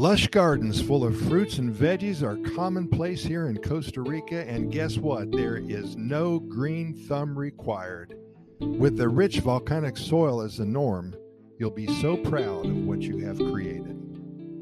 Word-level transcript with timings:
Lush 0.00 0.28
gardens 0.28 0.80
full 0.80 1.04
of 1.04 1.14
fruits 1.14 1.58
and 1.58 1.74
veggies 1.74 2.22
are 2.22 2.38
commonplace 2.54 3.22
here 3.22 3.48
in 3.48 3.58
Costa 3.58 4.00
Rica, 4.00 4.48
and 4.48 4.72
guess 4.72 4.96
what? 4.96 5.30
There 5.30 5.58
is 5.58 5.94
no 5.94 6.40
green 6.40 6.94
thumb 6.94 7.38
required. 7.38 8.16
With 8.60 8.96
the 8.96 9.10
rich 9.10 9.40
volcanic 9.40 9.98
soil 9.98 10.40
as 10.40 10.56
the 10.56 10.64
norm, 10.64 11.14
you'll 11.58 11.70
be 11.70 12.00
so 12.00 12.16
proud 12.16 12.64
of 12.64 12.86
what 12.86 13.02
you 13.02 13.18
have 13.18 13.36
created 13.36 13.94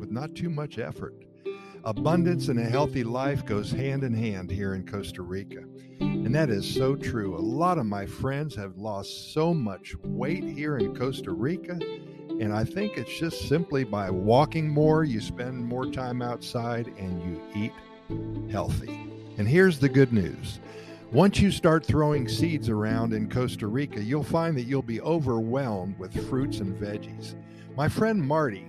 with 0.00 0.10
not 0.10 0.34
too 0.34 0.50
much 0.50 0.80
effort. 0.80 1.14
Abundance 1.84 2.48
and 2.48 2.58
a 2.58 2.64
healthy 2.64 3.04
life 3.04 3.46
goes 3.46 3.70
hand 3.70 4.02
in 4.02 4.12
hand 4.12 4.50
here 4.50 4.74
in 4.74 4.84
Costa 4.84 5.22
Rica. 5.22 5.62
And 6.00 6.34
that 6.34 6.50
is 6.50 6.68
so 6.68 6.96
true. 6.96 7.36
A 7.36 7.38
lot 7.38 7.78
of 7.78 7.86
my 7.86 8.04
friends 8.04 8.56
have 8.56 8.78
lost 8.78 9.32
so 9.32 9.54
much 9.54 9.94
weight 10.02 10.42
here 10.42 10.78
in 10.78 10.92
Costa 10.92 11.30
Rica. 11.30 11.78
And 12.40 12.54
I 12.54 12.64
think 12.64 12.96
it's 12.96 13.18
just 13.18 13.48
simply 13.48 13.84
by 13.84 14.10
walking 14.10 14.66
more, 14.66 15.04
you 15.04 15.20
spend 15.20 15.62
more 15.62 15.84
time 15.84 16.22
outside, 16.22 16.86
and 16.98 17.22
you 17.22 17.42
eat 17.54 18.50
healthy. 18.50 18.98
And 19.36 19.46
here's 19.46 19.78
the 19.78 19.90
good 19.90 20.12
news 20.12 20.58
once 21.12 21.38
you 21.40 21.50
start 21.50 21.84
throwing 21.84 22.28
seeds 22.28 22.68
around 22.68 23.12
in 23.12 23.28
Costa 23.28 23.66
Rica, 23.66 24.02
you'll 24.02 24.22
find 24.22 24.56
that 24.56 24.62
you'll 24.62 24.80
be 24.80 25.00
overwhelmed 25.02 25.98
with 25.98 26.28
fruits 26.30 26.60
and 26.60 26.74
veggies. 26.80 27.34
My 27.76 27.88
friend 27.88 28.22
Marty, 28.22 28.66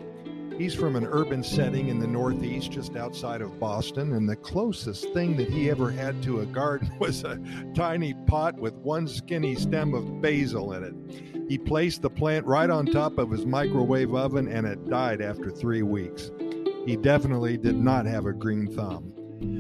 He's 0.58 0.76
from 0.76 0.96
an 0.96 1.06
urban 1.06 1.44
setting 1.44 1.88
in 1.88 2.00
the 2.00 2.08
Northeast, 2.08 2.72
just 2.72 2.96
outside 2.96 3.42
of 3.42 3.60
Boston, 3.60 4.14
and 4.14 4.28
the 4.28 4.36
closest 4.36 5.12
thing 5.14 5.36
that 5.38 5.50
he 5.50 5.70
ever 5.70 5.92
had 5.92 6.22
to 6.24 6.42
a 6.42 6.46
garden 6.46 6.92
was 7.00 7.24
a 7.24 7.40
tiny 7.76 8.14
pot 8.28 8.60
with 8.60 8.74
one 8.76 9.08
skinny 9.08 9.56
stem 9.56 9.94
of 9.94 10.22
basil 10.22 10.74
in 10.74 10.84
it. 10.84 11.50
He 11.50 11.58
placed 11.58 12.02
the 12.02 12.10
plant 12.10 12.46
right 12.46 12.70
on 12.70 12.86
top 12.86 13.18
of 13.18 13.32
his 13.32 13.46
microwave 13.46 14.14
oven, 14.14 14.48
and 14.48 14.66
it 14.66 14.90
died 14.90 15.22
after 15.22 15.50
three 15.50 15.84
weeks. 15.84 16.32
He 16.86 16.96
definitely 16.96 17.58
did 17.58 17.76
not 17.76 18.06
have 18.06 18.26
a 18.26 18.34
green 18.34 18.68
thumb. 18.68 19.12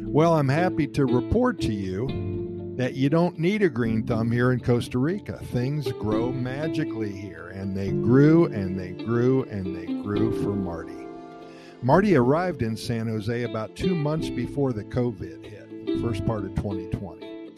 Well, 0.07 0.33
I'm 0.33 0.49
happy 0.49 0.87
to 0.87 1.05
report 1.05 1.59
to 1.61 1.73
you 1.73 2.40
that 2.81 2.95
you 2.95 3.11
don't 3.11 3.37
need 3.37 3.61
a 3.61 3.69
green 3.69 4.01
thumb 4.01 4.31
here 4.31 4.51
in 4.53 4.59
Costa 4.59 4.97
Rica. 4.97 5.37
Things 5.51 5.91
grow 5.91 6.31
magically 6.31 7.11
here, 7.11 7.49
and 7.49 7.77
they 7.77 7.91
grew 7.91 8.45
and 8.45 8.79
they 8.79 8.89
grew 8.89 9.43
and 9.51 9.75
they 9.75 9.85
grew 10.01 10.41
for 10.41 10.55
Marty. 10.55 11.05
Marty 11.83 12.15
arrived 12.15 12.63
in 12.63 12.75
San 12.75 13.07
Jose 13.07 13.43
about 13.43 13.75
two 13.75 13.93
months 13.93 14.31
before 14.31 14.73
the 14.73 14.83
COVID 14.83 15.45
hit, 15.45 16.01
first 16.01 16.25
part 16.25 16.43
of 16.43 16.55
2020. 16.55 17.51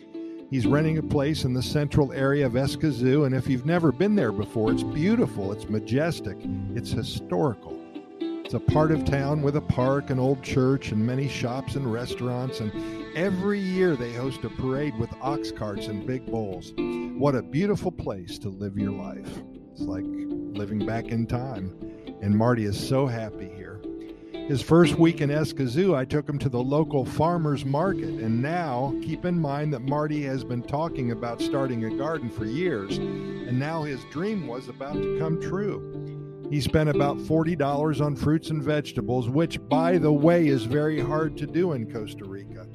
He's 0.49 0.67
renting 0.67 0.97
a 0.97 1.03
place 1.03 1.45
in 1.45 1.53
the 1.53 1.63
central 1.63 2.11
area 2.11 2.45
of 2.45 2.53
Escazú, 2.53 3.25
and 3.25 3.33
if 3.33 3.47
you've 3.47 3.65
never 3.65 3.93
been 3.93 4.15
there 4.15 4.33
before, 4.33 4.73
it's 4.73 4.83
beautiful, 4.83 5.53
it's 5.53 5.69
majestic, 5.69 6.35
it's 6.75 6.91
historical. 6.91 7.79
It's 8.53 8.69
a 8.69 8.71
part 8.71 8.91
of 8.91 9.03
town 9.03 9.41
with 9.41 9.55
a 9.55 9.61
park, 9.61 10.11
an 10.11 10.19
old 10.19 10.43
church, 10.43 10.91
and 10.91 11.03
many 11.03 11.27
shops 11.27 11.73
and 11.73 11.91
restaurants. 11.91 12.59
And 12.59 12.71
every 13.15 13.59
year 13.59 13.95
they 13.95 14.13
host 14.13 14.43
a 14.43 14.49
parade 14.49 14.95
with 14.99 15.09
ox 15.21 15.51
carts 15.51 15.87
and 15.87 16.05
big 16.05 16.27
bowls. 16.27 16.71
What 17.17 17.33
a 17.33 17.41
beautiful 17.41 17.91
place 17.91 18.37
to 18.37 18.49
live 18.49 18.77
your 18.77 18.91
life. 18.91 19.41
It's 19.71 19.81
like 19.81 20.03
living 20.05 20.85
back 20.85 21.07
in 21.07 21.25
time. 21.25 21.75
And 22.21 22.37
Marty 22.37 22.65
is 22.65 22.79
so 22.79 23.07
happy 23.07 23.49
here. 23.55 23.81
His 24.33 24.61
first 24.61 24.99
week 24.99 25.21
in 25.21 25.31
Escazú, 25.31 25.95
I 25.95 26.05
took 26.05 26.29
him 26.29 26.37
to 26.37 26.49
the 26.49 26.61
local 26.61 27.05
farmer's 27.05 27.65
market. 27.65 28.21
And 28.21 28.39
now, 28.39 28.93
keep 29.01 29.25
in 29.25 29.39
mind 29.39 29.73
that 29.73 29.81
Marty 29.81 30.21
has 30.25 30.43
been 30.43 30.61
talking 30.61 31.09
about 31.09 31.41
starting 31.41 31.85
a 31.85 31.97
garden 31.97 32.29
for 32.29 32.45
years. 32.45 32.99
And 32.99 33.57
now 33.57 33.81
his 33.81 34.03
dream 34.11 34.45
was 34.45 34.69
about 34.69 34.93
to 34.93 35.17
come 35.17 35.41
true. 35.41 36.22
He 36.53 36.61
spent 36.61 36.87
about 36.87 37.17
$40 37.17 37.99
on 37.99 38.15
fruits 38.15 38.51
and 38.51 38.61
vegetables, 38.61 39.27
which, 39.27 39.59
by 39.69 39.97
the 39.97 40.13
way, 40.13 40.45
is 40.45 40.65
very 40.65 40.99
hard 40.99 41.35
to 41.37 41.47
do 41.47 41.71
in 41.71 41.91
Costa 41.91 42.25
Rica. 42.25 42.67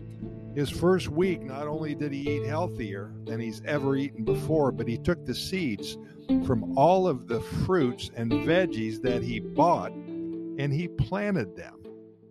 His 0.53 0.69
first 0.69 1.11
week, 1.11 1.45
not 1.45 1.69
only 1.69 1.95
did 1.95 2.13
he 2.13 2.29
eat 2.29 2.47
healthier 2.49 3.13
than 3.25 3.39
he's 3.39 3.63
ever 3.65 3.95
eaten 3.95 4.25
before, 4.25 4.73
but 4.73 4.89
he 4.89 4.99
took 4.99 5.25
the 5.25 5.33
seeds 5.33 5.97
from 6.45 6.77
all 6.77 7.07
of 7.07 7.29
the 7.29 7.39
fruits 7.39 8.11
and 8.17 8.33
veggies 8.33 9.01
that 9.03 9.23
he 9.23 9.39
bought 9.39 9.93
and 9.93 10.73
he 10.73 10.89
planted 10.89 11.55
them. 11.55 11.79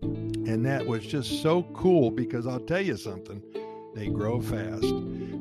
And 0.02 0.66
that 0.66 0.86
was 0.86 1.06
just 1.06 1.42
so 1.42 1.64
cool 1.74 2.12
because 2.12 2.46
I'll 2.46 2.60
tell 2.60 2.82
you 2.82 2.98
something, 2.98 3.42
they 3.96 4.10
grow 4.10 4.42
fast. 4.42 4.84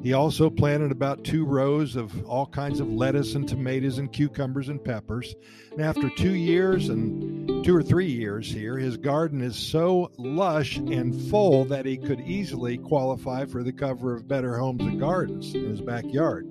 He 0.06 0.12
also 0.12 0.48
planted 0.50 0.92
about 0.92 1.24
two 1.24 1.44
rows 1.44 1.96
of 1.96 2.24
all 2.26 2.46
kinds 2.46 2.78
of 2.78 2.88
lettuce 2.88 3.34
and 3.34 3.48
tomatoes 3.48 3.98
and 3.98 4.12
cucumbers 4.12 4.68
and 4.68 4.84
peppers. 4.84 5.34
And 5.72 5.80
after 5.80 6.08
two 6.10 6.34
years 6.34 6.90
and 6.90 7.64
two 7.64 7.74
or 7.74 7.82
three 7.82 8.06
years 8.06 8.48
here, 8.48 8.78
his 8.78 8.96
garden 8.96 9.42
is 9.42 9.56
so 9.56 10.12
lush 10.16 10.76
and 10.76 11.12
full 11.28 11.64
that 11.64 11.86
he 11.86 11.96
could 11.96 12.20
easily 12.20 12.78
qualify 12.78 13.46
for 13.46 13.64
the 13.64 13.72
cover 13.72 14.14
of 14.14 14.28
Better 14.28 14.56
Homes 14.56 14.82
and 14.82 15.00
Gardens 15.00 15.52
in 15.56 15.68
his 15.68 15.80
backyard. 15.80 16.46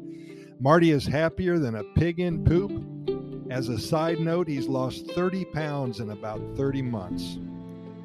Marty 0.60 0.92
is 0.92 1.06
happier 1.06 1.58
than 1.58 1.76
a 1.76 1.84
pig 1.96 2.20
in 2.20 2.44
poop. 2.44 3.50
As 3.50 3.70
a 3.70 3.80
side 3.80 4.20
note, 4.20 4.50
he's 4.50 4.68
lost 4.68 5.10
30 5.12 5.46
pounds 5.46 6.02
in 6.02 6.10
about 6.10 6.42
30 6.58 6.82
months. 6.82 7.38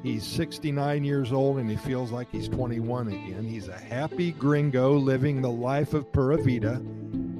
He's 0.03 0.23
69 0.25 1.03
years 1.03 1.31
old 1.31 1.57
and 1.57 1.69
he 1.69 1.75
feels 1.75 2.11
like 2.11 2.31
he's 2.31 2.49
21 2.49 3.09
again. 3.09 3.43
He's 3.43 3.67
a 3.67 3.77
happy 3.77 4.31
gringo 4.31 4.93
living 4.93 5.41
the 5.41 5.51
life 5.51 5.93
of 5.93 6.11
Pura 6.11 6.37
Vida 6.37 6.81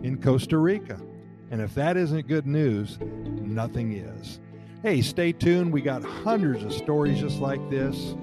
in 0.03 0.19
Costa 0.22 0.57
Rica. 0.57 0.99
And 1.49 1.59
if 1.59 1.73
that 1.75 1.97
isn't 1.97 2.27
good 2.27 2.45
news, 2.45 2.99
nothing 2.99 3.94
is. 3.94 4.39
Hey, 4.83 5.01
stay 5.01 5.31
tuned. 5.31 5.73
We 5.73 5.81
got 5.81 6.03
hundreds 6.03 6.63
of 6.63 6.72
stories 6.72 7.19
just 7.19 7.39
like 7.39 7.67
this. 7.69 8.16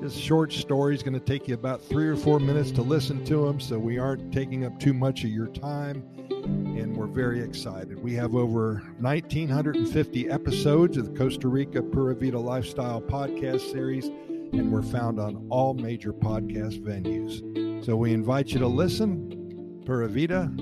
This 0.00 0.14
short 0.14 0.52
story 0.52 0.94
is 0.94 1.02
going 1.02 1.14
to 1.14 1.20
take 1.20 1.48
you 1.48 1.54
about 1.54 1.82
three 1.82 2.06
or 2.06 2.16
four 2.16 2.38
minutes 2.38 2.70
to 2.72 2.82
listen 2.82 3.24
to 3.24 3.46
them, 3.46 3.58
so 3.58 3.78
we 3.78 3.98
aren't 3.98 4.32
taking 4.32 4.64
up 4.64 4.78
too 4.78 4.92
much 4.92 5.24
of 5.24 5.30
your 5.30 5.46
time. 5.48 6.04
And 6.28 6.94
we're 6.96 7.06
very 7.06 7.40
excited. 7.40 8.00
We 8.02 8.12
have 8.14 8.34
over 8.34 8.82
1,950 9.00 10.30
episodes 10.30 10.96
of 10.96 11.12
the 11.12 11.18
Costa 11.18 11.48
Rica 11.48 11.82
Pura 11.82 12.14
Vida 12.14 12.38
Lifestyle 12.38 13.00
podcast 13.00 13.72
series, 13.72 14.06
and 14.06 14.70
we're 14.70 14.82
found 14.82 15.18
on 15.18 15.46
all 15.50 15.72
major 15.74 16.12
podcast 16.12 16.80
venues. 16.82 17.84
So 17.84 17.96
we 17.96 18.12
invite 18.12 18.48
you 18.48 18.58
to 18.60 18.68
listen. 18.68 19.82
Pura 19.86 20.08
Vida. 20.08 20.52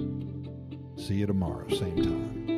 See 0.96 1.16
you 1.16 1.26
tomorrow, 1.26 1.68
same 1.68 1.96
time. 1.96 2.53